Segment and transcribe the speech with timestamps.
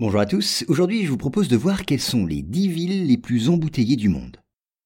[0.00, 3.18] Bonjour à tous, aujourd'hui je vous propose de voir quelles sont les 10 villes les
[3.18, 4.38] plus embouteillées du monde.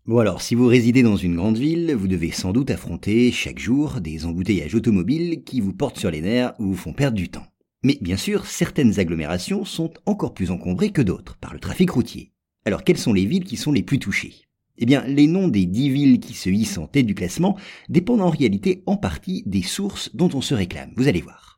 [0.06, 3.60] Bon alors, si vous résidez dans une grande ville, vous devez sans doute affronter chaque
[3.60, 7.28] jour des embouteillages automobiles qui vous portent sur les nerfs ou vous font perdre du
[7.28, 7.46] temps.
[7.84, 12.32] Mais bien sûr, certaines agglomérations sont encore plus encombrées que d'autres par le trafic routier.
[12.64, 14.34] Alors quelles sont les villes qui sont les plus touchées?
[14.78, 17.56] Eh bien, les noms des 10 villes qui se hissent en tête du classement
[17.88, 21.53] dépendent en réalité en partie des sources dont on se réclame, vous allez voir.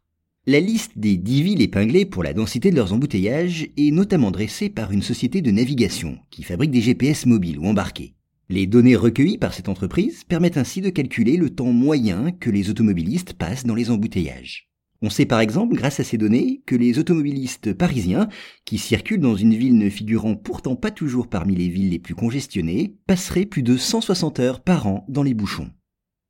[0.48, 4.68] La liste des 10 villes épinglées pour la densité de leurs embouteillages est notamment dressée
[4.70, 8.14] par une société de navigation qui fabrique des GPS mobiles ou embarqués.
[8.48, 12.70] Les données recueillies par cette entreprise permettent ainsi de calculer le temps moyen que les
[12.70, 14.70] automobilistes passent dans les embouteillages.
[15.02, 18.28] On sait par exemple, grâce à ces données, que les automobilistes parisiens,
[18.64, 22.14] qui circulent dans une ville ne figurant pourtant pas toujours parmi les villes les plus
[22.14, 25.72] congestionnées, passeraient plus de 160 heures par an dans les bouchons.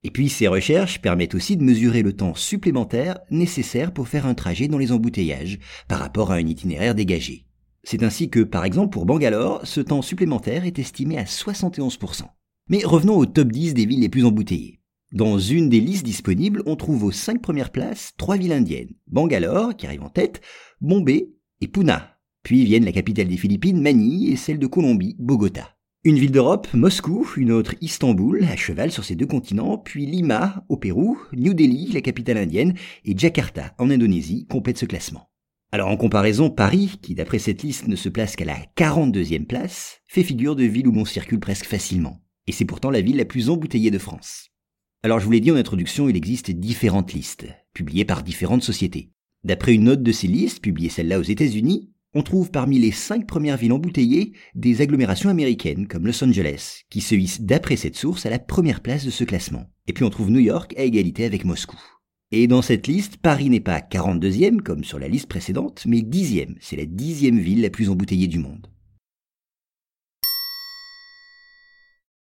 [0.02, 4.34] Et puis ces recherches permettent aussi de mesurer le temps supplémentaire nécessaire pour faire un
[4.34, 7.46] trajet dans les embouteillages par rapport à un itinéraire dégagé.
[7.82, 12.22] C'est ainsi que, par exemple, pour Bangalore, ce temps supplémentaire est estimé à 71%.
[12.68, 14.80] Mais revenons au top 10 des villes les plus embouteillées.
[15.12, 18.92] Dans une des listes disponibles, on trouve aux 5 premières places trois villes indiennes.
[19.06, 20.40] Bangalore, qui arrive en tête,
[20.80, 21.96] Bombay et Pune.
[22.42, 25.75] Puis viennent la capitale des Philippines, Manille, et celle de Colombie, Bogota.
[26.06, 30.64] Une ville d'Europe, Moscou, une autre Istanbul, à cheval sur ces deux continents, puis Lima,
[30.68, 35.28] au Pérou, New Delhi, la capitale indienne, et Jakarta, en Indonésie, complètent ce classement.
[35.72, 40.00] Alors en comparaison, Paris, qui d'après cette liste ne se place qu'à la 42e place,
[40.06, 42.22] fait figure de ville où l'on circule presque facilement.
[42.46, 44.50] Et c'est pourtant la ville la plus embouteillée de France.
[45.02, 49.10] Alors je vous l'ai dit en introduction, il existe différentes listes, publiées par différentes sociétés.
[49.42, 53.26] D'après une note de ces listes, publiée celle-là aux États-Unis, on trouve parmi les cinq
[53.26, 58.24] premières villes embouteillées des agglomérations américaines comme Los Angeles, qui se hissent d'après cette source
[58.24, 59.66] à la première place de ce classement.
[59.86, 61.78] Et puis on trouve New York à égalité avec Moscou.
[62.32, 66.56] Et dans cette liste, Paris n'est pas 42e comme sur la liste précédente, mais 10e.
[66.58, 68.66] C'est la dixième ville la plus embouteillée du monde.